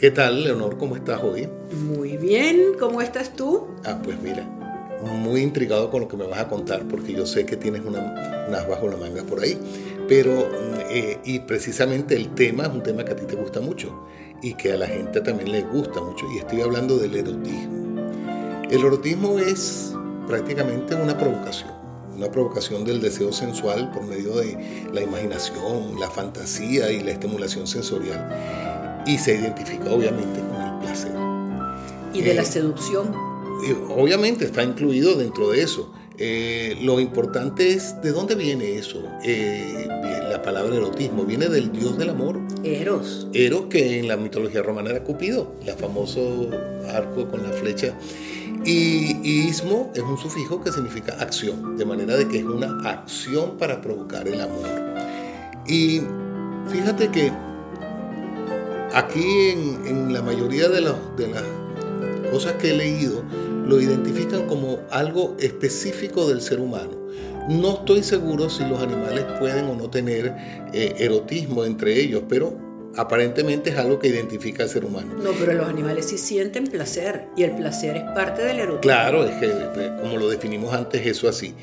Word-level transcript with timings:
¿Qué 0.00 0.10
tal, 0.10 0.44
Leonor? 0.44 0.78
¿Cómo 0.78 0.96
estás 0.96 1.22
hoy? 1.22 1.46
Muy 1.72 2.16
bien, 2.16 2.68
¿cómo 2.78 3.02
estás 3.02 3.36
tú? 3.36 3.66
Ah, 3.84 4.00
pues 4.02 4.18
mira, 4.22 4.44
muy 5.02 5.42
intrigado 5.42 5.90
con 5.90 6.00
lo 6.00 6.08
que 6.08 6.16
me 6.16 6.24
vas 6.24 6.40
a 6.40 6.48
contar 6.48 6.88
porque 6.88 7.12
yo 7.12 7.26
sé 7.26 7.44
que 7.44 7.54
tienes 7.54 7.82
una, 7.84 8.46
unas 8.48 8.66
bajo 8.66 8.88
la 8.88 8.96
manga 8.96 9.22
por 9.24 9.42
ahí. 9.42 9.60
Pero, 10.08 10.48
eh, 10.88 11.18
y 11.22 11.40
precisamente 11.40 12.16
el 12.16 12.34
tema 12.34 12.62
es 12.62 12.70
un 12.70 12.82
tema 12.82 13.04
que 13.04 13.12
a 13.12 13.16
ti 13.16 13.26
te 13.26 13.36
gusta 13.36 13.60
mucho 13.60 14.06
y 14.40 14.54
que 14.54 14.72
a 14.72 14.78
la 14.78 14.86
gente 14.86 15.20
también 15.20 15.52
le 15.52 15.60
gusta 15.64 16.00
mucho. 16.00 16.24
Y 16.34 16.38
estoy 16.38 16.62
hablando 16.62 16.96
del 16.96 17.16
erotismo. 17.16 18.10
El 18.70 18.80
erotismo 18.80 19.38
es 19.38 19.92
prácticamente 20.26 20.94
una 20.94 21.18
provocación 21.18 21.78
una 22.20 22.30
provocación 22.30 22.84
del 22.84 23.00
deseo 23.00 23.32
sensual 23.32 23.90
por 23.92 24.04
medio 24.04 24.36
de 24.36 24.88
la 24.92 25.00
imaginación, 25.00 25.98
la 25.98 26.10
fantasía 26.10 26.90
y 26.90 27.02
la 27.02 27.12
estimulación 27.12 27.66
sensorial. 27.66 28.79
Y 29.06 29.18
se 29.18 29.34
identifica 29.34 29.90
obviamente 29.90 30.40
con 30.40 30.60
el 30.60 30.78
placer. 30.80 31.12
¿Y 32.12 32.22
de 32.22 32.34
la 32.34 32.42
eh, 32.42 32.46
seducción? 32.46 33.14
Obviamente 33.88 34.44
está 34.44 34.62
incluido 34.62 35.14
dentro 35.16 35.50
de 35.50 35.62
eso. 35.62 35.92
Eh, 36.18 36.76
lo 36.82 37.00
importante 37.00 37.70
es 37.70 38.00
de 38.02 38.12
dónde 38.12 38.34
viene 38.34 38.76
eso. 38.76 39.02
Eh, 39.24 39.86
la 40.30 40.42
palabra 40.42 40.76
erotismo 40.76 41.24
viene 41.24 41.48
del 41.48 41.72
dios 41.72 41.96
del 41.96 42.10
amor. 42.10 42.38
Eros. 42.62 43.28
Eros, 43.32 43.66
que 43.70 43.98
en 43.98 44.08
la 44.08 44.16
mitología 44.16 44.62
romana 44.62 44.90
era 44.90 45.02
Cupido, 45.02 45.54
el 45.64 45.74
famoso 45.74 46.50
arco 46.88 47.26
con 47.28 47.42
la 47.42 47.50
flecha 47.50 47.94
y, 48.64 49.46
ismo 49.48 49.90
es 49.94 50.02
un 50.02 50.18
sufijo 50.18 50.62
que 50.62 50.70
significa 50.70 51.14
acción, 51.20 51.76
de 51.76 51.84
manera 51.84 52.16
de 52.16 52.28
que 52.28 52.38
es 52.38 52.44
una 52.44 52.78
acción 52.88 53.56
para 53.56 53.80
provocar 53.80 54.28
el 54.28 54.40
amor. 54.40 54.68
Y 55.66 56.02
fíjate 56.68 57.08
que 57.08 57.32
aquí 58.92 59.50
en, 59.50 60.12
la 60.12 60.22
mayoría 60.22 60.68
de, 60.68 60.80
de 61.16 61.28
las 61.28 61.44
cosas 62.30 62.54
que 62.54 62.70
he 62.70 62.76
leído, 62.76 63.22
lo 63.66 63.80
identifican 63.80 64.46
como 64.46 64.80
algo 64.90 65.36
específico 65.38 66.28
del 66.28 66.40
ser 66.40 66.60
humano. 66.60 66.98
No 67.48 67.78
estoy 67.78 68.02
seguro 68.02 68.50
si 68.50 68.64
los 68.64 68.80
animales 68.80 69.24
pueden 69.38 69.66
o 69.66 69.74
no 69.74 69.88
tener 69.88 70.34
eh, 70.72 70.94
erotismo 70.98 71.64
entre 71.64 71.98
ellos, 71.98 72.22
pero 72.28 72.56
aparentemente 72.96 73.70
es 73.70 73.76
algo 73.76 73.98
que 73.98 74.08
identifica 74.08 74.64
al 74.64 74.68
ser 74.68 74.84
humano. 74.84 75.14
No, 75.22 75.30
pero 75.38 75.54
los 75.54 75.68
animales 75.68 76.06
sí 76.06 76.18
sienten 76.18 76.66
placer 76.66 77.26
y 77.36 77.44
el 77.44 77.52
placer 77.52 77.96
es 77.96 78.02
parte 78.14 78.42
del 78.42 78.58
erotismo. 78.58 78.80
Claro, 78.82 79.24
es 79.24 79.36
que 79.36 79.46
eh, 79.46 79.92
como 80.00 80.16
lo 80.16 80.28
definimos 80.28 80.74
antes, 80.74 81.06
eso 81.06 81.28
así, 81.28 81.54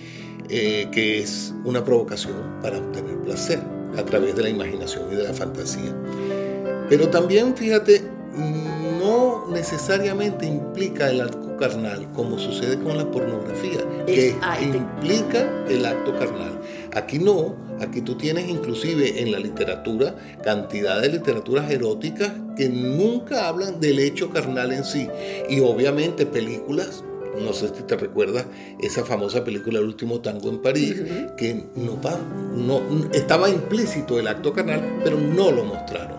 eh, 0.50 0.88
que 0.92 1.20
es 1.20 1.54
una 1.64 1.84
provocación 1.84 2.36
para 2.62 2.80
obtener 2.80 3.18
placer 3.20 3.60
a 3.98 4.04
través 4.04 4.36
de 4.36 4.44
la 4.44 4.50
imaginación 4.50 5.12
y 5.12 5.16
de 5.16 5.24
la 5.24 5.34
fantasía. 5.34 5.94
Pero 6.90 7.10
también, 7.10 7.56
fíjate, 7.56 8.04
no 9.00 9.48
necesariamente 9.50 10.46
implica 10.46 11.10
el 11.10 11.22
acto 11.22 11.58
carnal, 11.58 12.12
como 12.14 12.38
sucede 12.38 12.80
con 12.80 12.98
la 12.98 13.10
pornografía, 13.10 13.80
que 14.06 14.36
implica 14.62 15.66
el 15.68 15.86
acto 15.86 16.18
carnal. 16.18 16.62
Aquí 16.94 17.20
no, 17.20 17.56
aquí 17.80 18.02
tú 18.02 18.16
tienes 18.16 18.48
inclusive 18.48 19.22
en 19.22 19.32
la 19.32 19.40
literatura 19.40 20.16
cantidad 20.44 21.02
de 21.02 21.10
literaturas 21.10 21.70
eróticas 21.70 22.32
que 22.56 22.70
nunca 22.70 23.48
hablan 23.48 23.80
del 23.80 24.00
hecho 24.00 24.30
carnal 24.30 24.72
en 24.72 24.84
sí. 24.84 25.08
Y 25.50 25.60
obviamente 25.60 26.26
películas 26.26 27.04
no 27.44 27.54
sé 27.54 27.70
si 27.70 27.84
te 27.84 27.96
recuerdas 27.96 28.46
esa 28.82 29.06
famosa 29.06 29.44
película 29.44 29.78
El 29.80 29.86
último 29.86 30.22
tango 30.22 30.50
en 30.50 30.60
París, 30.60 30.96
que 31.38 31.66
no, 31.76 32.00
no, 32.56 33.12
estaba 33.14 33.50
implícito 33.50 34.20
el 34.20 34.28
acto 34.28 34.54
carnal, 34.54 35.02
pero 35.04 35.20
no 35.20 35.52
lo 35.52 35.64
mostraron. 35.64 36.18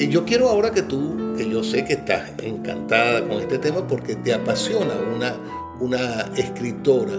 Y 0.00 0.08
yo 0.08 0.24
quiero 0.24 0.48
ahora 0.48 0.70
que 0.70 0.80
tú, 0.80 1.34
que 1.36 1.46
yo 1.46 1.62
sé 1.62 1.84
que 1.84 1.92
estás 1.92 2.30
encantada 2.42 3.20
con 3.28 3.32
este 3.32 3.58
tema 3.58 3.86
porque 3.86 4.16
te 4.16 4.32
apasiona 4.32 4.94
una, 5.14 5.36
una 5.78 6.22
escritora 6.38 7.12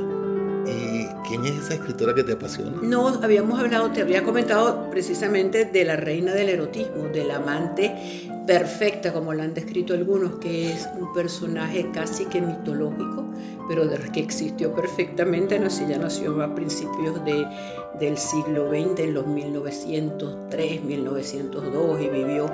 ¿Quién 1.32 1.46
es 1.46 1.64
esa 1.64 1.76
escritora 1.76 2.14
que 2.14 2.26
te 2.26 2.34
apasiona? 2.34 2.74
No, 2.82 3.08
habíamos 3.08 3.58
hablado, 3.58 3.90
te 3.92 4.02
había 4.02 4.22
comentado 4.22 4.90
precisamente 4.92 5.64
de 5.64 5.86
la 5.86 5.96
reina 5.96 6.34
del 6.34 6.50
erotismo, 6.50 7.06
de 7.06 7.24
la 7.24 7.38
amante 7.38 7.96
perfecta, 8.46 9.14
como 9.14 9.34
la 9.34 9.46
han 9.46 9.54
descrito 9.54 9.94
algunos, 9.94 10.40
que 10.40 10.74
es 10.74 10.90
un 11.00 11.14
personaje 11.14 11.90
casi 11.94 12.26
que 12.26 12.42
mitológico, 12.42 13.24
pero 13.70 13.90
que 14.12 14.20
existió 14.20 14.76
perfectamente, 14.76 15.58
nació, 15.58 15.88
ya 15.88 15.98
nació 16.00 16.44
a 16.44 16.54
principios 16.54 17.24
de, 17.24 17.48
del 17.98 18.18
siglo 18.18 18.70
XX, 18.70 19.00
en 19.00 19.14
los 19.14 19.26
1903, 19.26 20.84
1902, 20.84 22.02
y 22.02 22.10
vivió 22.10 22.52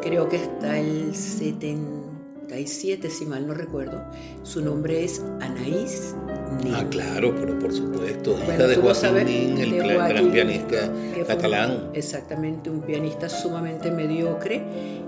creo 0.00 0.30
que 0.30 0.38
hasta 0.38 0.78
el 0.78 1.14
70 1.14 2.13
si 3.10 3.26
mal 3.26 3.46
no 3.46 3.54
recuerdo. 3.54 4.02
Su 4.42 4.62
nombre 4.62 5.04
es 5.04 5.24
Anaís 5.40 6.14
Nin. 6.62 6.74
Ah, 6.74 6.84
claro, 6.88 7.34
pero 7.34 7.58
por 7.58 7.72
supuesto, 7.72 8.36
hija 8.46 8.66
de 8.66 8.76
Joaquín 8.76 9.24
Nin, 9.24 9.58
el 9.58 9.84
gran 9.84 10.30
pianista 10.30 10.92
catalán. 11.26 11.90
exactamente, 11.94 12.70
un 12.70 12.80
pianista 12.82 13.28
sumamente 13.28 13.90
mediocre 13.90 14.62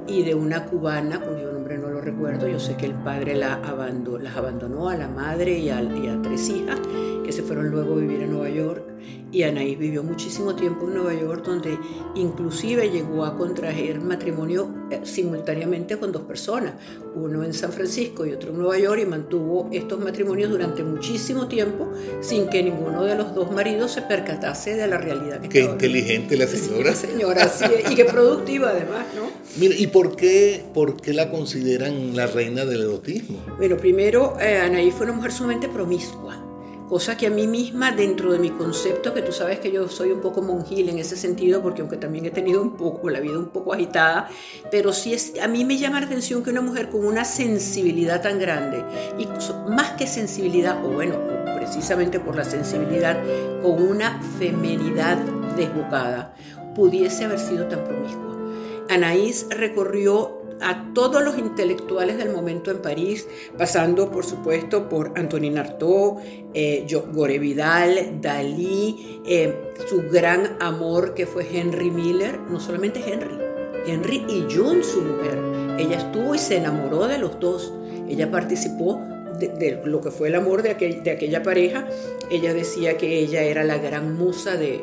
y 0.09 0.23
de 0.23 0.35
una 0.35 0.65
cubana, 0.65 1.21
cuyo 1.21 1.53
nombre 1.53 1.79
no 1.79 1.89
lo 1.89 2.01
recuerdo. 2.01 2.49
Yo 2.49 2.59
sé 2.59 2.77
que 2.77 2.87
el 2.87 2.95
padre 2.95 3.37
la 3.37 3.55
abandonó, 3.55 4.19
las 4.19 4.37
abandonó 4.37 4.89
a 4.89 4.97
la 4.97 5.09
madre 5.09 5.59
y 5.59 5.71
a, 5.71 5.83
y 5.83 6.09
a 6.09 6.21
tres 6.23 6.49
hijas 6.49 6.79
que 7.27 7.33
se 7.33 7.43
fueron 7.43 7.71
luego 7.71 7.95
a 7.95 7.99
vivir 7.99 8.23
a 8.23 8.27
Nueva 8.27 8.49
York 8.49 8.85
y 9.33 9.43
Anaís 9.43 9.79
vivió 9.79 10.03
muchísimo 10.03 10.55
tiempo 10.55 10.87
en 10.87 10.95
Nueva 10.95 11.13
York 11.13 11.45
donde 11.45 11.77
inclusive 12.15 12.89
llegó 12.89 13.25
a 13.25 13.37
contraer 13.37 14.01
matrimonio 14.01 14.73
eh, 14.91 15.01
simultáneamente 15.03 15.99
con 15.99 16.13
dos 16.13 16.23
personas, 16.23 16.75
uno 17.15 17.43
en 17.43 17.53
San 17.53 17.73
Francisco 17.73 18.25
y 18.25 18.33
otro 18.33 18.51
en 18.51 18.59
Nueva 18.59 18.79
York 18.79 19.01
y 19.03 19.07
mantuvo 19.07 19.69
estos 19.73 19.99
matrimonios 19.99 20.51
durante 20.51 20.85
muchísimo 20.85 21.49
tiempo 21.49 21.93
sin 22.21 22.49
que 22.49 22.63
ninguno 22.63 23.05
de 23.05 23.17
los 23.17 23.35
dos 23.35 23.51
maridos 23.51 23.93
se 23.93 24.03
percatase 24.03 24.77
de 24.77 24.87
la 24.87 24.99
realidad 24.99 25.41
que 25.41 25.49
Qué 25.49 25.65
inteligente 25.65 26.37
la 26.37 26.47
señora. 26.47 26.95
Sí, 26.95 27.09
señora, 27.09 27.49
sí, 27.49 27.65
y 27.91 27.95
qué 27.97 28.05
productiva 28.05 28.71
además, 28.71 29.07
¿no? 29.17 29.29
Mira, 29.59 29.75
¿y 29.77 29.89
por 29.89 30.15
qué, 30.15 30.65
por 30.73 31.01
qué 31.01 31.13
la 31.13 31.31
consideran 31.31 32.15
la 32.15 32.27
reina 32.27 32.65
del 32.65 32.83
erotismo? 32.83 33.45
Bueno, 33.57 33.77
primero, 33.77 34.37
eh, 34.41 34.59
Anaís 34.59 34.95
fue 34.95 35.07
una 35.07 35.17
mujer 35.17 35.33
sumamente 35.33 35.69
promiscua 35.69 36.46
cosa 36.89 37.17
que 37.17 37.27
a 37.27 37.31
mí 37.31 37.47
misma 37.47 37.93
dentro 37.93 38.33
de 38.33 38.39
mi 38.39 38.51
concepto, 38.51 39.13
que 39.13 39.23
tú 39.23 39.33
sabes 39.33 39.59
que 39.61 39.71
yo 39.73 39.89
soy 39.89 40.13
un 40.13 40.21
poco 40.21 40.43
monjil 40.43 40.89
en 40.89 40.99
ese 40.99 41.17
sentido, 41.17 41.63
porque 41.63 41.81
aunque 41.81 41.97
también 41.97 42.27
he 42.27 42.31
tenido 42.31 42.63
un 42.63 42.77
poco 42.77 43.11
la 43.11 43.21
vida 43.21 43.39
un 43.39 43.49
poco 43.49 43.73
agitada, 43.73 44.29
pero 44.71 44.93
sí 44.93 45.13
es, 45.15 45.35
a 45.41 45.49
mí 45.49 45.65
me 45.65 45.79
llama 45.79 46.01
la 46.01 46.07
atención 46.07 46.43
que 46.43 46.51
una 46.51 46.61
mujer 46.61 46.89
con 46.89 47.05
una 47.05 47.25
sensibilidad 47.25 48.23
tan 48.23 48.39
grande, 48.39 48.85
y 49.19 49.27
más 49.71 49.93
que 49.93 50.07
sensibilidad, 50.07 50.85
o 50.85 50.91
bueno, 50.91 51.17
precisamente 51.57 52.21
por 52.21 52.37
la 52.37 52.45
sensibilidad, 52.45 53.19
con 53.63 53.83
una 53.83 54.21
femenidad 54.39 55.19
desbocada, 55.57 56.35
pudiese 56.75 57.25
haber 57.25 57.41
sido 57.41 57.67
tan 57.67 57.85
promiscua. 57.85 58.37
Anaís 58.89 59.47
recorrió 59.51 60.46
a 60.61 60.93
todos 60.95 61.23
los 61.23 61.39
intelectuales 61.39 62.19
del 62.19 62.31
momento 62.31 62.71
en 62.71 62.79
París, 62.79 63.27
pasando 63.57 64.11
por 64.11 64.25
supuesto 64.25 64.89
por 64.89 65.13
Antonin 65.17 65.59
Artaud, 65.59 66.19
eh, 66.55 66.87
Gore 67.13 67.39
Vidal, 67.39 68.21
Dalí, 68.21 69.21
eh, 69.27 69.73
su 69.87 70.03
gran 70.11 70.57
amor 70.61 71.15
que 71.15 71.27
fue 71.27 71.47
Henry 71.51 71.91
Miller, 71.91 72.39
no 72.51 72.61
solamente 72.61 73.03
Henry, 73.07 73.39
Henry 73.87 74.25
y 74.29 74.47
June, 74.53 74.83
su 74.83 75.03
mujer. 75.03 75.39
Ella 75.79 75.99
estuvo 75.99 76.35
y 76.35 76.39
se 76.39 76.57
enamoró 76.57 77.07
de 77.07 77.19
los 77.19 77.39
dos. 77.39 77.73
Ella 78.09 78.31
participó 78.31 79.01
de, 79.39 79.81
lo 79.85 80.01
que 80.01 80.11
fue 80.11 80.29
el 80.29 80.35
amor 80.35 80.63
de, 80.63 80.75
de, 80.75 81.11
aquella 81.11 81.43
pareja, 81.43 81.87
ella 82.31 82.55
decía 82.55 82.97
que 82.97 83.19
ella 83.19 83.43
era 83.43 83.65
la 83.65 83.79
gran 83.79 84.17
musa 84.17 84.57
de, 84.57 84.81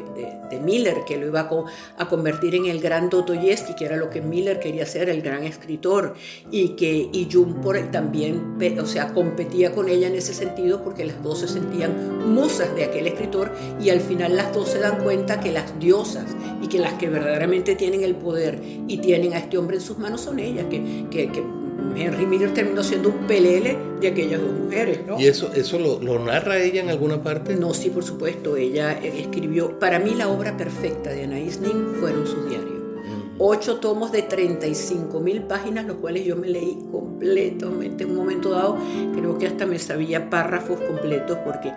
Miller, 0.63 0.97
que 1.07 1.17
lo 1.17 1.25
iba 1.25 1.41
a, 1.41 1.49
a, 1.97 2.07
convertir 2.07 2.53
en 2.53 2.67
el 2.67 2.79
gran 2.79 3.09
Dostoyevsky, 3.09 3.73
que 3.73 3.85
era 3.85 3.97
lo 3.97 4.11
que 4.11 4.21
Miller 4.21 4.59
quería 4.59 4.85
ser, 4.85 5.09
el 5.09 5.23
gran 5.23 5.43
escritor, 5.43 6.13
y 6.51 6.69
que 6.69 7.09
y 7.11 7.25
por 7.63 7.73
también, 7.91 8.57
o 8.79 8.85
sea, 8.85 9.13
competía 9.13 9.71
con 9.71 9.89
ella 9.89 10.07
en 10.07 10.15
ese 10.15 10.33
sentido 10.33 10.83
porque 10.83 11.05
las 11.05 11.21
dos 11.23 11.39
se 11.39 11.47
sentían 11.47 12.33
musas 12.33 12.75
de 12.75 12.83
aquel 12.83 13.07
escritor 13.07 13.51
y 13.81 13.89
al 13.89 13.99
final 13.99 14.35
las 14.35 14.53
dos 14.53 14.69
se 14.69 14.79
dan 14.79 15.03
cuenta 15.03 15.39
que 15.39 15.51
las 15.51 15.79
diosas 15.79 16.25
y 16.61 16.67
que 16.67 16.79
las 16.79 16.93
que 16.93 17.09
verdaderamente 17.09 17.75
tienen 17.75 18.03
el 18.03 18.15
poder 18.15 18.59
y 18.87 18.97
tienen 18.97 19.33
a 19.33 19.39
este 19.39 19.57
hombre 19.57 19.77
en 19.77 19.81
sus 19.81 19.97
manos 19.97 20.21
son 20.21 20.39
ellas, 20.39 20.65
que, 20.69 21.07
que 21.09 21.62
Henry 21.95 22.25
Miller 22.25 22.53
terminó 22.53 22.83
siendo 22.83 23.09
un 23.09 23.27
pelele 23.27 23.77
de 23.99 24.07
aquellas 24.07 24.41
dos 24.41 24.51
mujeres, 24.51 24.99
¿no? 25.05 25.19
¿Y 25.19 25.27
eso, 25.27 25.51
eso 25.53 25.79
lo, 25.79 26.19
narra 26.19 26.57
ella 26.59 26.81
en 26.81 26.89
alguna 26.89 27.21
parte? 27.21 27.55
No, 27.55 27.73
sí, 27.73 27.89
por 27.89 28.03
supuesto. 28.03 28.57
Ella 28.57 28.93
escribió, 28.93 29.77
para 29.79 29.99
mí 29.99 30.13
la 30.15 30.29
obra 30.29 30.57
perfecta 30.57 31.11
de 31.11 31.25
Anaïs 31.25 31.59
Nin 31.59 31.95
fueron 31.99 32.25
sus 32.25 32.49
diarios. 32.49 32.71
Mm. 32.71 33.35
Ocho 33.39 33.77
tomos 33.77 34.11
de 34.11 34.23
35 34.23 35.19
mil 35.19 35.43
páginas, 35.43 35.85
los 35.85 35.97
cuales 35.97 36.25
yo 36.25 36.35
me 36.35 36.47
leí 36.47 36.85
completamente 36.91 38.03
en 38.03 38.11
un 38.11 38.17
momento 38.17 38.51
dado. 38.51 38.77
Creo 39.15 39.37
que 39.37 39.47
hasta 39.47 39.65
me 39.65 39.79
sabía 39.79 40.29
párrafos 40.29 40.79
completos 40.81 41.37
porque 41.45 41.71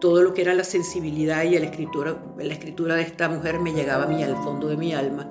todo 0.00 0.22
lo 0.22 0.34
que 0.34 0.42
era 0.42 0.54
la 0.54 0.64
sensibilidad 0.64 1.42
y 1.44 1.58
la 1.58 1.66
escritura, 1.66 2.16
la 2.38 2.52
escritura 2.52 2.94
de 2.96 3.02
esta 3.02 3.28
mujer 3.28 3.58
me 3.60 3.72
llegaba 3.72 4.04
a 4.04 4.06
mí 4.06 4.22
al 4.22 4.36
fondo 4.36 4.68
de 4.68 4.76
mi 4.76 4.92
alma. 4.92 5.30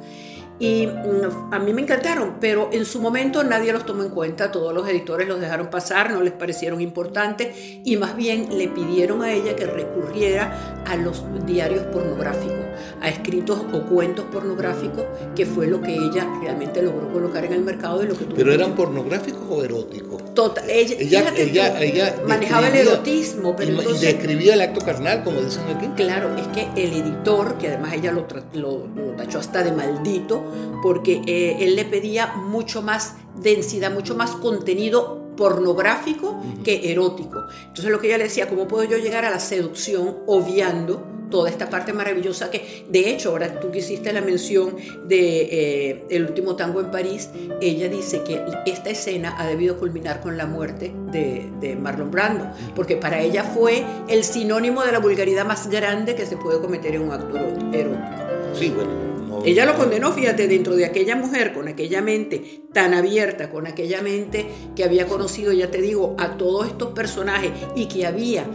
Y 0.60 0.88
mm, 0.88 1.54
a 1.54 1.60
mí 1.60 1.74
me 1.74 1.82
encantaron, 1.82 2.38
pero 2.40 2.70
en 2.72 2.86
su 2.86 3.02
momento 3.02 3.44
nadie 3.44 3.74
los 3.74 3.86
tomó 3.86 4.04
en 4.04 4.10
cuenta, 4.10 4.52
todos 4.52 4.74
los 4.74 4.88
editores 4.88 5.28
los 5.28 5.40
dejaron 5.40 5.70
pasar, 5.70 6.12
no 6.12 6.22
les 6.22 6.34
parecieron 6.34 6.80
importantes 6.80 7.56
y 7.84 7.98
más 7.98 8.16
bien 8.16 8.58
le 8.58 8.70
pidieron 8.70 9.22
a 9.22 9.34
ella 9.34 9.56
que 9.56 9.66
recurriera 9.66 10.84
a 10.86 10.96
los 10.96 11.26
diarios 11.46 11.84
pornográficos, 11.88 12.65
a 13.02 13.10
escritos 13.10 13.60
o 13.74 13.82
cuentos 13.84 14.26
pornográficos, 14.32 15.04
que 15.36 15.46
fue 15.46 15.68
lo 15.68 15.82
que 15.82 15.94
ella 15.94 16.28
realmente 16.42 16.82
logró 16.82 17.12
colocar 17.12 17.46
en 17.46 17.54
el 17.54 17.62
mercado 17.62 18.00
de 18.00 18.06
lo 18.06 18.18
que 18.18 18.26
¿Pero 18.26 18.52
eran 18.54 18.76
pornográficos 18.76 19.44
o 19.50 19.64
eróticos? 19.64 20.34
Total, 20.34 20.70
ella, 20.70 21.34
ella, 21.38 22.16
manejaba 22.28 22.68
el 22.68 22.76
erotismo, 22.76 23.56
pero 23.56 23.72
y, 23.72 23.98
describía 24.00 24.56
el 24.56 24.62
acto 24.62 24.82
carnal, 24.82 25.24
como 25.24 25.42
dicen 25.42 25.64
aquí. 25.76 25.88
Claro, 25.96 26.36
es 26.36 26.48
que 26.50 26.68
el 26.76 26.94
editor, 26.94 27.58
que 27.58 27.70
además 27.70 27.94
ella 27.94 28.12
lo, 28.12 28.28
lo, 28.54 28.88
lo 28.88 29.12
tachó 29.16 29.40
hasta 29.40 29.64
de 29.64 29.72
maldito, 29.72 30.44
porque 30.84 31.22
eh, 31.26 31.58
él 31.62 31.76
le 31.76 31.86
pedía 31.86 32.34
mucho 32.36 32.82
más 32.82 33.16
densidad, 33.42 33.92
mucho 33.92 34.16
más 34.16 34.32
contenido 34.32 35.26
pornográfico 35.36 36.40
que 36.64 36.92
erótico. 36.92 37.46
Entonces 37.68 37.92
lo 37.92 38.00
que 38.00 38.08
ella 38.08 38.18
le 38.18 38.26
decía, 38.26 38.48
¿cómo 38.48 38.68
puedo 38.68 38.84
yo 38.86 38.98
llegar 38.98 39.26
a 39.26 39.30
la 39.30 39.40
seducción 39.40 40.18
obviando 40.28 41.15
toda 41.30 41.50
esta 41.50 41.70
parte 41.70 41.94
maravillosa 41.94 42.52
que, 42.52 42.86
de 42.90 43.10
hecho, 43.10 43.30
ahora 43.30 43.60
tú 43.60 43.72
que 43.72 43.80
hiciste 43.80 44.12
la 44.14 44.22
mención 44.22 44.76
de 45.06 45.42
eh, 45.42 46.04
El 46.10 46.26
último 46.26 46.56
tango 46.56 46.80
en 46.80 46.92
París, 46.92 47.30
ella 47.62 47.90
dice 47.90 48.22
que 48.24 48.42
esta 48.66 48.90
escena 48.90 49.36
ha 49.38 49.48
debido 49.48 49.78
culminar 49.78 50.22
con 50.22 50.38
la 50.38 50.46
muerte 50.46 50.92
de, 51.12 51.50
de 51.60 51.76
Marlon 51.76 52.12
Brando, 52.12 52.52
porque 52.76 52.96
para 52.96 53.22
ella 53.22 53.44
fue 53.44 53.84
el 54.08 54.24
sinónimo 54.24 54.84
de 54.84 54.92
la 54.92 55.00
vulgaridad 55.00 55.46
más 55.46 55.70
grande 55.70 56.16
que 56.16 56.26
se 56.26 56.38
puede 56.38 56.60
cometer 56.60 56.96
en 56.96 57.02
un 57.04 57.12
acto 57.12 57.38
erótico. 57.38 58.06
Sí, 58.54 58.70
bueno, 58.70 59.06
ella 59.46 59.66
lo 59.66 59.76
condenó, 59.76 60.12
fíjate, 60.12 60.48
dentro 60.48 60.76
de 60.76 60.86
aquella 60.86 61.16
mujer, 61.16 61.54
con 61.54 61.68
aquella 61.68 62.02
mente 62.02 62.62
tan 62.74 62.94
abierta, 62.94 63.52
con 63.52 63.68
aquella 63.68 64.02
mente 64.02 64.48
que 64.76 64.84
había 64.84 65.06
conocido, 65.08 65.54
ya 65.54 65.70
te 65.70 65.82
digo, 65.82 66.16
a 66.18 66.38
todos 66.38 66.68
estos 66.68 66.94
personajes 66.94 67.52
y 67.76 67.88
que 67.88 68.06
había 68.08 68.46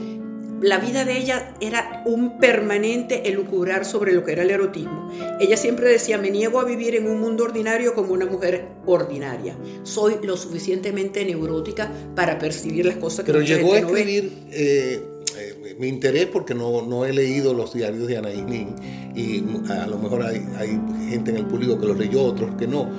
la 0.61 0.79
vida 0.79 1.05
de 1.05 1.17
ella 1.17 1.55
era 1.61 2.03
un 2.05 2.39
permanente 2.39 3.29
elucubrar 3.29 3.85
sobre 3.85 4.13
lo 4.13 4.25
que 4.25 4.33
era 4.33 4.43
el 4.43 4.51
erotismo. 4.51 5.11
Ella 5.41 5.57
siempre 5.57 5.89
decía, 5.89 6.19
me 6.19 6.31
niego 6.31 6.61
a 6.61 6.65
vivir 6.65 6.95
en 6.95 7.07
un 7.07 7.19
mundo 7.19 7.45
ordinario 7.45 7.95
como 7.95 8.13
una 8.13 8.27
mujer 8.27 8.67
ordinaria. 8.85 9.57
Soy 9.85 10.17
lo 10.23 10.37
suficientemente 10.37 11.25
neurótica 11.25 11.91
para 12.15 12.39
percibir 12.39 12.85
las 12.87 12.97
cosas 12.97 13.25
que 13.25 13.33
Pero 13.33 13.45
llegó 13.45 13.73
a 13.73 13.79
escribir, 13.79 14.33
eh, 14.51 15.03
eh, 15.39 15.77
mi 15.79 15.89
interés 15.89 16.27
porque 16.27 16.55
no, 16.55 16.83
no, 16.83 17.07
he 17.07 17.13
leído 17.13 17.55
los 17.55 17.73
diarios 17.73 18.07
de 18.07 18.19
Ana 18.19 18.31
Nin 18.31 18.75
y 19.15 19.43
a 19.71 19.87
lo 19.87 19.99
mejor 19.99 20.23
hay, 20.23 20.47
hay, 20.59 20.79
gente 21.09 21.31
en 21.31 21.39
el 21.39 21.47
público 21.47 21.81
que 21.81 21.87
los 21.87 21.99
leyó, 21.99 22.23
otros 22.23 22.55
que 22.57 22.67
no. 22.67 22.91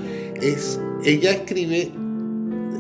Es, 0.41 0.79
ella 1.05 1.31
escribe 1.31 1.91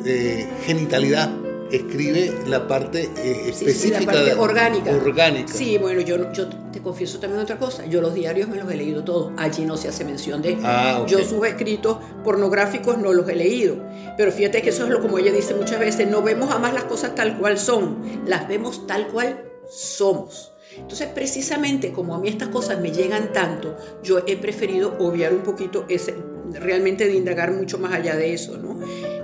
eh, 0.05 0.47
genitalidad 0.65 1.40
escribe 1.71 2.33
la 2.47 2.67
parte 2.67 3.09
eh, 3.17 3.49
específica, 3.49 3.99
la 3.99 4.05
parte 4.05 4.33
orgánica. 4.35 4.91
orgánica. 4.91 5.53
Sí, 5.53 5.77
bueno, 5.77 6.01
yo, 6.01 6.31
yo 6.33 6.47
te 6.71 6.81
confieso 6.81 7.19
también 7.19 7.41
otra 7.41 7.57
cosa. 7.57 7.85
Yo 7.85 8.01
los 8.01 8.13
diarios 8.13 8.47
me 8.49 8.57
los 8.57 8.71
he 8.71 8.75
leído 8.75 9.03
todos. 9.03 9.31
Allí 9.37 9.65
no 9.65 9.77
se 9.77 9.87
hace 9.87 10.03
mención 10.03 10.41
de. 10.41 10.57
Ah, 10.63 11.05
Yo 11.07 11.19
sus 11.23 11.45
escritos 11.45 11.97
pornográficos 12.23 12.97
no 12.97 13.13
los 13.13 13.27
he 13.29 13.35
leído. 13.35 13.77
Pero 14.17 14.31
fíjate 14.31 14.61
que 14.61 14.69
eso 14.69 14.83
es 14.83 14.89
lo 14.89 15.01
como 15.01 15.17
ella 15.17 15.31
dice 15.31 15.53
muchas 15.53 15.79
veces. 15.79 16.07
No 16.07 16.21
vemos 16.21 16.49
jamás 16.49 16.73
las 16.73 16.83
cosas 16.85 17.15
tal 17.15 17.37
cual 17.37 17.57
son. 17.57 17.97
Las 18.25 18.47
vemos 18.47 18.87
tal 18.87 19.07
cual 19.07 19.43
somos. 19.69 20.51
Entonces, 20.77 21.09
precisamente 21.13 21.91
como 21.91 22.15
a 22.15 22.19
mí 22.19 22.29
estas 22.29 22.47
cosas 22.49 22.79
me 22.79 22.91
llegan 22.91 23.33
tanto, 23.33 23.75
yo 24.03 24.19
he 24.25 24.37
preferido 24.37 24.95
obviar 24.99 25.33
un 25.33 25.41
poquito 25.41 25.85
ese, 25.89 26.15
realmente 26.53 27.07
de 27.07 27.15
indagar 27.15 27.51
mucho 27.51 27.77
más 27.77 27.93
allá 27.93 28.15
de 28.15 28.33
eso, 28.33 28.57
¿no? 28.57 28.79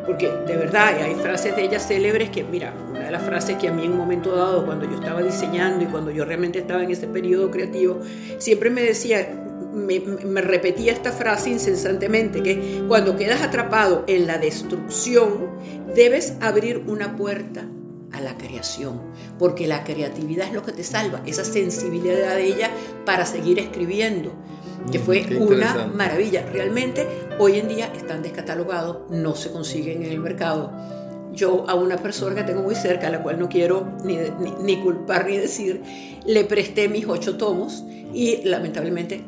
Porque 0.07 0.29
de 0.29 0.55
verdad 0.55 0.95
hay 0.99 1.15
frases 1.15 1.55
de 1.55 1.65
ella 1.65 1.79
célebres 1.79 2.29
que, 2.29 2.45
mira, 2.45 2.73
una 2.89 3.01
de 3.01 3.11
las 3.11 3.21
frases 3.23 3.57
que 3.57 3.67
a 3.67 3.73
mí 3.73 3.83
en 3.83 3.91
un 3.91 3.97
momento 3.97 4.33
dado, 4.33 4.65
cuando 4.65 4.89
yo 4.89 4.95
estaba 4.95 5.21
diseñando 5.21 5.83
y 5.83 5.87
cuando 5.87 6.11
yo 6.11 6.23
realmente 6.23 6.59
estaba 6.59 6.81
en 6.81 6.91
ese 6.91 7.07
periodo 7.07 7.51
creativo, 7.51 7.99
siempre 8.37 8.69
me 8.69 8.81
decía, 8.81 9.27
me, 9.73 9.99
me, 9.99 10.41
repetía 10.41 10.93
esta 10.93 11.11
frase 11.11 11.49
incesantemente, 11.49 12.41
que 12.41 12.83
cuando 12.87 13.17
quedas 13.17 13.41
atrapado 13.41 14.05
en 14.07 14.27
la 14.27 14.37
destrucción, 14.37 15.49
debes 15.93 16.35
abrir 16.39 16.83
una 16.87 17.17
puerta 17.17 17.65
a 18.13 18.21
la 18.21 18.37
creación, 18.37 19.01
porque 19.37 19.67
la 19.67 19.83
creatividad 19.83 20.47
es 20.47 20.53
lo 20.53 20.63
que 20.63 20.71
te 20.71 20.83
salva, 20.83 21.21
esa 21.25 21.43
sensibilidad 21.43 22.35
de 22.35 22.45
ella 22.45 22.71
para 23.05 23.25
seguir 23.25 23.59
escribiendo 23.59 24.31
que 24.91 24.99
fue 24.99 25.25
una 25.39 25.87
maravilla. 25.87 26.45
Realmente 26.51 27.07
hoy 27.39 27.59
en 27.59 27.67
día 27.67 27.91
están 27.95 28.21
descatalogados, 28.21 29.09
no 29.09 29.35
se 29.35 29.51
consiguen 29.51 30.03
en 30.03 30.11
el 30.11 30.19
mercado. 30.19 30.71
Yo 31.33 31.65
a 31.67 31.75
una 31.75 31.97
persona 31.97 32.35
que 32.35 32.43
tengo 32.43 32.63
muy 32.63 32.75
cerca, 32.75 33.07
a 33.07 33.09
la 33.09 33.21
cual 33.21 33.39
no 33.39 33.49
quiero 33.49 33.87
ni, 34.03 34.17
ni 34.61 34.77
culpar 34.81 35.27
ni 35.27 35.37
decir, 35.37 35.83
le 36.25 36.45
presté 36.45 36.89
mis 36.89 37.05
ocho 37.07 37.37
tomos 37.37 37.83
y 38.13 38.41
lamentablemente 38.43 39.23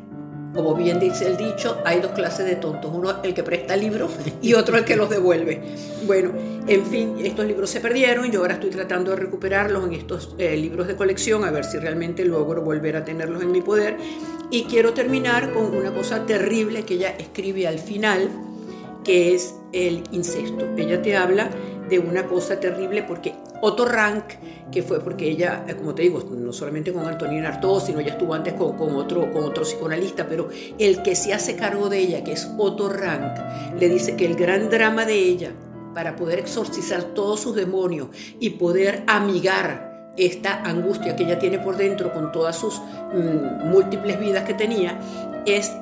como 0.54 0.74
bien 0.74 0.98
dice 0.98 1.28
el 1.28 1.36
dicho, 1.36 1.78
hay 1.84 2.00
dos 2.00 2.12
clases 2.12 2.46
de 2.46 2.56
tontos, 2.56 2.90
uno 2.92 3.22
el 3.22 3.34
que 3.34 3.42
presta 3.42 3.76
libros 3.76 4.10
y 4.42 4.54
otro 4.54 4.76
el 4.76 4.84
que 4.84 4.96
los 4.96 5.08
devuelve. 5.08 5.60
Bueno, 6.06 6.32
en 6.66 6.86
fin, 6.86 7.16
estos 7.22 7.46
libros 7.46 7.70
se 7.70 7.80
perdieron, 7.80 8.30
yo 8.30 8.40
ahora 8.40 8.54
estoy 8.54 8.70
tratando 8.70 9.10
de 9.10 9.16
recuperarlos 9.16 9.84
en 9.86 9.92
estos 9.92 10.34
eh, 10.38 10.56
libros 10.56 10.88
de 10.88 10.96
colección, 10.96 11.44
a 11.44 11.50
ver 11.50 11.64
si 11.64 11.78
realmente 11.78 12.24
logro 12.24 12.62
volver 12.62 12.96
a 12.96 13.04
tenerlos 13.04 13.42
en 13.42 13.52
mi 13.52 13.60
poder. 13.60 13.96
Y 14.50 14.64
quiero 14.64 14.92
terminar 14.92 15.52
con 15.52 15.74
una 15.74 15.92
cosa 15.92 16.26
terrible 16.26 16.84
que 16.84 16.94
ella 16.94 17.10
escribe 17.10 17.68
al 17.68 17.78
final, 17.78 18.28
que 19.04 19.34
es 19.34 19.54
el 19.72 20.02
incesto. 20.10 20.66
Ella 20.76 21.00
te 21.00 21.16
habla 21.16 21.50
de 21.90 21.98
una 21.98 22.24
cosa 22.26 22.58
terrible 22.58 23.02
porque 23.02 23.34
Otto 23.60 23.84
Rank, 23.84 24.24
que 24.70 24.82
fue 24.82 25.00
porque 25.00 25.28
ella, 25.28 25.64
eh, 25.68 25.74
como 25.74 25.94
te 25.94 26.02
digo, 26.02 26.22
no 26.30 26.52
solamente 26.52 26.92
con 26.92 27.06
Antonina 27.06 27.48
Artaud, 27.48 27.82
sino 27.82 28.00
ella 28.00 28.12
estuvo 28.12 28.32
antes 28.32 28.54
con, 28.54 28.94
otro, 28.94 29.30
con 29.32 29.44
otro 29.44 29.64
psicoanalista, 29.64 30.26
pero 30.26 30.48
el 30.78 31.02
que 31.02 31.14
se 31.14 31.34
hace 31.34 31.56
cargo 31.56 31.88
de 31.88 31.98
ella, 31.98 32.24
que 32.24 32.32
es 32.32 32.50
Otto 32.56 32.88
Rank, 32.88 33.38
le 33.78 33.88
dice 33.88 34.16
que 34.16 34.24
el 34.24 34.36
gran 34.36 34.70
drama 34.70 35.04
de 35.04 35.14
ella, 35.14 35.52
para 35.94 36.16
poder 36.16 36.38
exorcizar 36.38 37.02
todos 37.02 37.40
sus 37.40 37.56
demonios 37.56 38.08
y 38.38 38.50
poder 38.50 39.02
amigar 39.06 40.12
esta 40.16 40.62
angustia 40.62 41.16
que 41.16 41.24
ella 41.24 41.38
tiene 41.38 41.58
por 41.58 41.76
dentro 41.76 42.12
con 42.12 42.30
todas 42.30 42.56
sus 42.56 42.80
mm, 42.80 43.68
múltiples 43.68 44.18
vidas 44.20 44.44
que 44.44 44.54
tenía, 44.54 44.98
es 45.44 45.72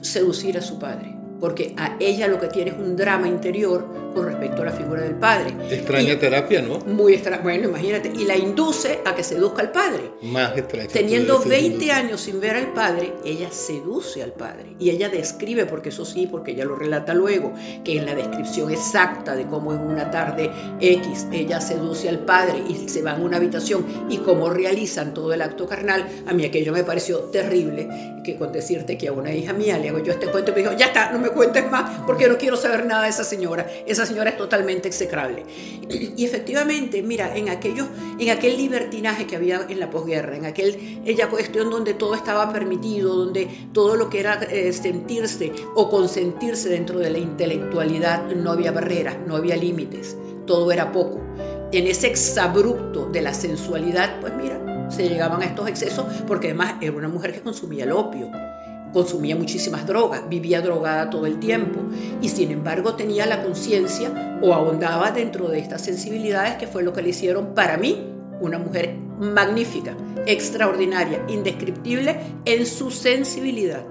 seducir 0.00 0.58
a 0.58 0.62
su 0.62 0.78
padre 0.78 1.23
porque 1.44 1.74
a 1.76 1.96
ella 2.00 2.26
lo 2.26 2.40
que 2.40 2.46
tiene 2.46 2.70
es 2.70 2.78
un 2.78 2.96
drama 2.96 3.28
interior 3.28 3.86
con 4.14 4.24
respecto 4.24 4.62
a 4.62 4.66
la 4.66 4.72
figura 4.72 5.02
del 5.02 5.16
padre. 5.16 5.54
Extraña 5.68 6.18
terapia, 6.18 6.62
¿no? 6.62 6.78
Muy 6.78 7.14
extraña, 7.14 7.42
bueno, 7.42 7.68
imagínate, 7.68 8.12
y 8.16 8.24
la 8.24 8.34
induce 8.34 9.00
a 9.04 9.14
que 9.14 9.22
seduzca 9.22 9.60
al 9.60 9.70
padre. 9.70 10.12
Más 10.22 10.56
extraña. 10.56 10.88
Teniendo 10.88 11.40
20 11.40 11.92
años 11.92 12.22
sin 12.22 12.40
ver 12.40 12.56
al 12.56 12.72
padre, 12.72 13.12
ella 13.26 13.50
seduce 13.50 14.22
al 14.22 14.32
padre 14.32 14.74
y 14.78 14.88
ella 14.88 15.10
describe, 15.10 15.66
porque 15.66 15.90
eso 15.90 16.06
sí, 16.06 16.26
porque 16.26 16.52
ella 16.52 16.64
lo 16.64 16.76
relata 16.76 17.12
luego, 17.12 17.52
que 17.84 17.98
en 17.98 18.06
la 18.06 18.14
descripción 18.14 18.70
exacta 18.70 19.36
de 19.36 19.46
cómo 19.46 19.74
en 19.74 19.80
una 19.80 20.10
tarde 20.10 20.50
X 20.80 21.26
ella 21.30 21.60
seduce 21.60 22.08
al 22.08 22.20
padre 22.20 22.62
y 22.66 22.88
se 22.88 23.02
va 23.02 23.12
a 23.12 23.16
una 23.16 23.36
habitación 23.36 24.06
y 24.08 24.16
cómo 24.18 24.48
realizan 24.48 25.12
todo 25.12 25.34
el 25.34 25.42
acto 25.42 25.66
carnal, 25.66 26.06
a 26.26 26.32
mí 26.32 26.44
aquello 26.46 26.72
me 26.72 26.84
pareció 26.84 27.18
terrible, 27.24 28.14
que 28.24 28.36
con 28.36 28.50
decirte 28.50 28.96
que 28.96 29.08
a 29.08 29.12
una 29.12 29.34
hija 29.34 29.52
mía 29.52 29.76
le 29.76 29.90
hago 29.90 29.98
yo 29.98 30.12
este 30.12 30.28
cuento 30.28 30.52
y 30.52 30.54
me 30.54 30.60
dijo, 30.62 30.72
ya 30.72 30.86
está, 30.86 31.12
no 31.12 31.18
me 31.18 31.33
cuentes 31.34 31.70
más 31.70 32.00
porque 32.06 32.28
no 32.28 32.38
quiero 32.38 32.56
saber 32.56 32.86
nada 32.86 33.02
de 33.04 33.10
esa 33.10 33.24
señora. 33.24 33.66
Esa 33.86 34.06
señora 34.06 34.30
es 34.30 34.36
totalmente 34.36 34.88
execrable. 34.88 35.44
Y 35.88 36.24
efectivamente, 36.24 37.02
mira, 37.02 37.36
en, 37.36 37.48
aquello, 37.48 37.86
en 38.18 38.30
aquel 38.30 38.56
libertinaje 38.56 39.26
que 39.26 39.36
había 39.36 39.66
en 39.68 39.80
la 39.80 39.90
posguerra, 39.90 40.36
en 40.36 40.46
aquel, 40.46 41.00
aquella 41.02 41.28
cuestión 41.28 41.70
donde 41.70 41.94
todo 41.94 42.14
estaba 42.14 42.52
permitido, 42.52 43.14
donde 43.14 43.48
todo 43.72 43.96
lo 43.96 44.08
que 44.08 44.20
era 44.20 44.42
eh, 44.44 44.72
sentirse 44.72 45.52
o 45.74 45.90
consentirse 45.90 46.68
dentro 46.68 46.98
de 46.98 47.10
la 47.10 47.18
intelectualidad 47.18 48.30
no 48.34 48.52
había 48.52 48.72
barreras, 48.72 49.16
no 49.26 49.36
había 49.36 49.56
límites, 49.56 50.16
todo 50.46 50.72
era 50.72 50.92
poco. 50.92 51.20
En 51.72 51.86
ese 51.86 52.06
exabrupto 52.06 53.06
de 53.06 53.20
la 53.20 53.34
sensualidad, 53.34 54.20
pues 54.20 54.32
mira, 54.34 54.88
se 54.90 55.08
llegaban 55.08 55.42
a 55.42 55.46
estos 55.46 55.68
excesos 55.68 56.06
porque 56.26 56.48
además 56.48 56.74
era 56.80 56.92
una 56.92 57.08
mujer 57.08 57.32
que 57.32 57.40
consumía 57.40 57.84
el 57.84 57.92
opio 57.92 58.30
consumía 58.94 59.36
muchísimas 59.36 59.86
drogas, 59.86 60.26
vivía 60.30 60.62
drogada 60.62 61.10
todo 61.10 61.26
el 61.26 61.38
tiempo 61.38 61.80
y 62.22 62.30
sin 62.30 62.50
embargo 62.50 62.94
tenía 62.94 63.26
la 63.26 63.42
conciencia 63.42 64.38
o 64.40 64.54
ahondaba 64.54 65.10
dentro 65.10 65.48
de 65.48 65.58
estas 65.58 65.82
sensibilidades 65.82 66.54
que 66.54 66.66
fue 66.66 66.82
lo 66.82 66.94
que 66.94 67.02
le 67.02 67.10
hicieron 67.10 67.54
para 67.54 67.76
mí 67.76 68.10
una 68.40 68.58
mujer 68.58 68.94
magnífica, 69.18 69.96
extraordinaria, 70.26 71.24
indescriptible 71.28 72.18
en 72.44 72.66
su 72.66 72.90
sensibilidad. 72.90 73.84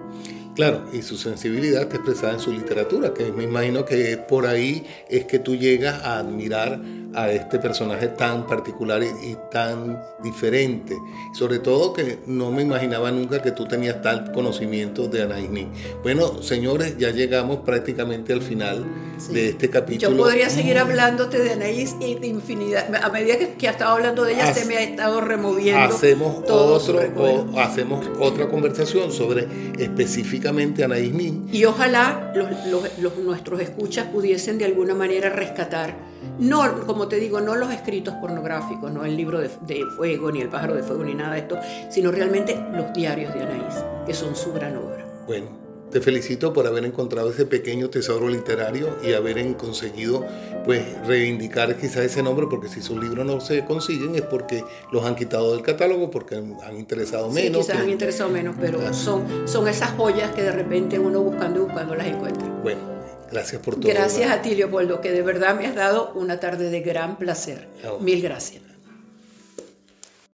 Claro, 0.55 0.85
y 0.93 1.01
su 1.01 1.17
sensibilidad 1.17 1.81
está 1.81 1.95
expresada 1.95 2.33
en 2.33 2.39
su 2.39 2.51
literatura, 2.51 3.13
que 3.13 3.31
me 3.31 3.43
imagino 3.43 3.85
que 3.85 4.17
por 4.17 4.45
ahí 4.45 4.85
es 5.09 5.25
que 5.25 5.39
tú 5.39 5.55
llegas 5.55 6.03
a 6.03 6.19
admirar 6.19 6.79
a 7.15 7.31
este 7.31 7.59
personaje 7.59 8.07
tan 8.07 8.47
particular 8.47 9.03
y, 9.03 9.35
tan 9.51 10.01
diferente. 10.23 10.97
Sobre 11.33 11.59
todo 11.59 11.93
que 11.93 12.19
no 12.25 12.51
me 12.51 12.61
imaginaba 12.63 13.11
nunca 13.11 13.41
que 13.41 13.51
tú 13.51 13.65
tenías 13.67 14.01
tal 14.01 14.31
conocimiento 14.31 15.07
de 15.07 15.23
Anaís 15.23 15.49
Nin. 15.49 15.71
Bueno, 16.01 16.41
señores, 16.41 16.97
ya 16.97 17.11
llegamos 17.11 17.59
prácticamente 17.59 18.33
al 18.33 18.41
final 18.41 18.85
de 19.29 19.49
este 19.49 19.69
capítulo. 19.69 20.11
Yo 20.11 20.23
podría 20.23 20.49
seguir 20.49 20.77
hablándote 20.77 21.39
de 21.39 21.51
Anaís 21.51 21.95
y 21.99 22.15
de 22.15 22.27
infinidad. 22.27 22.93
A 22.95 23.09
medida 23.09 23.37
que, 23.37 23.53
que 23.53 23.67
estado 23.73 23.91
hablando 23.91 24.23
de 24.23 24.33
ella, 24.33 24.53
se 24.53 24.65
me 24.65 24.77
ha 24.77 24.81
estado 24.81 25.19
removiendo. 25.21 25.95
Hacemos, 25.95 26.43
otro, 26.49 26.99
o, 27.17 27.59
hacemos 27.59 28.05
otra 28.19 28.47
conversación 28.47 29.11
sobre 29.11 29.47
específicamente 29.77 30.83
Anaís 30.83 31.13
Nin. 31.13 31.47
Y 31.51 31.65
ojalá 31.65 32.31
los, 32.35 33.17
nuestros 33.17 33.59
escuchas 33.59 34.07
pudiesen 34.07 34.57
de 34.57 34.65
alguna 34.65 34.93
manera 34.93 35.29
rescatar, 35.29 35.95
no 36.39 36.85
como 36.85 37.02
te 37.07 37.17
digo, 37.17 37.41
no 37.41 37.55
los 37.55 37.71
escritos 37.71 38.13
pornográficos, 38.15 38.91
no 38.91 39.05
el 39.05 39.15
libro 39.15 39.39
de, 39.39 39.49
fuego, 39.95 40.31
ni 40.31 40.41
el 40.41 40.49
pájaro 40.49 40.75
de 40.75 40.83
fuego, 40.83 41.03
ni 41.03 41.13
nada 41.13 41.33
de 41.33 41.39
esto, 41.39 41.59
sino 41.89 42.11
realmente 42.11 42.59
los 42.73 42.93
diarios 42.93 43.33
de 43.33 43.41
Anaís, 43.41 43.75
que 44.05 44.13
son 44.13 44.35
su 44.35 44.53
gran 44.53 44.77
obra. 44.77 45.05
Bueno, 45.27 45.63
te 45.93 46.01
felicito 46.01 46.53
por 46.53 46.65
haber 46.65 46.85
encontrado 46.85 47.29
ese 47.29 47.45
pequeño 47.45 47.89
tesoro 47.89 48.27
literario 48.27 48.97
y 49.03 49.13
haber 49.13 49.55
conseguido 49.55 50.25
pues 50.65 50.81
reivindicar 51.05 51.77
quizás 51.77 51.97
ese 51.97 52.23
nombre, 52.23 52.47
porque 52.49 52.67
si 52.67 52.81
sus 52.81 52.99
libros 52.99 53.25
no 53.25 53.39
se 53.39 53.63
consiguen 53.63 54.15
es 54.15 54.23
porque 54.23 54.63
los 54.91 55.05
han 55.05 55.15
quitado 55.15 55.53
del 55.53 55.61
catálogo, 55.61 56.09
porque 56.09 56.35
han 56.35 56.77
interesado 56.77 57.29
menos. 57.29 57.65
Sí, 57.65 57.71
quizás 57.71 57.83
han 57.83 57.89
interesado 57.91 58.29
menos, 58.29 58.55
pero 58.59 58.93
son, 58.93 59.47
son 59.47 59.67
esas 59.67 59.91
joyas 59.91 60.31
que 60.31 60.41
de 60.41 60.51
repente 60.51 60.97
uno 60.97 61.21
buscando 61.21 61.59
y 61.59 61.63
buscando 61.63 61.95
las 61.95 62.07
encuentra. 62.07 62.47
Bueno, 62.63 62.92
Gracias 63.33 63.61
por 63.61 63.75
todo. 63.75 63.91
Gracias 63.91 64.29
a 64.31 64.41
ti, 64.41 64.55
Leopoldo, 64.55 65.01
que 65.01 65.11
de 65.11 65.21
verdad 65.21 65.55
me 65.55 65.65
has 65.65 65.75
dado 65.75 66.11
una 66.13 66.39
tarde 66.39 66.69
de 66.69 66.81
gran 66.81 67.17
placer. 67.17 67.67
Mil 67.99 68.21
gracias. 68.21 68.72